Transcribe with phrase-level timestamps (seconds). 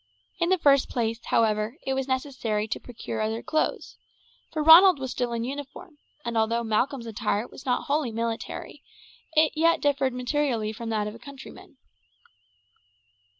[0.39, 3.97] In the first place, however, it was necessary to procure other clothes,
[4.51, 8.81] for Ronald was still in uniform, and although Malcolm's attire was not wholly military,
[9.33, 11.77] it yet differed materially from that of a countryman.